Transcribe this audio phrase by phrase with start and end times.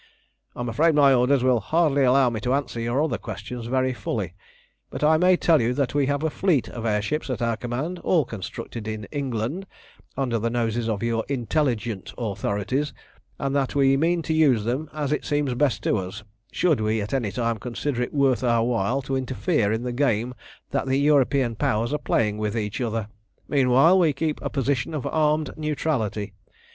[0.55, 4.33] "I'm afraid my orders will hardly allow me to answer your other questions very fully,
[4.89, 7.55] but I may tell you that we have a fleet of air ships at our
[7.55, 9.67] command, all constructed in England
[10.17, 12.95] under the noses of your intelligent authorities,
[13.37, 16.99] and that we mean to use them as it seems best to us, should we
[16.99, 20.33] at any time consider it worth our while to interfere in the game
[20.71, 23.07] that the European Powers are playing with each other.
[23.47, 26.33] Meanwhile we keep a position of armed neutrality.